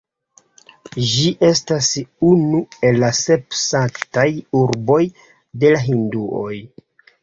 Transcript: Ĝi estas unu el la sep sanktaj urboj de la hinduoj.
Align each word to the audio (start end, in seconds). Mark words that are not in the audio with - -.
Ĝi 1.11 1.33
estas 1.49 1.91
unu 2.31 2.63
el 2.91 2.99
la 3.05 3.13
sep 3.21 3.61
sanktaj 3.67 4.29
urboj 4.65 5.01
de 5.63 5.79
la 5.79 5.89
hinduoj. 5.89 6.55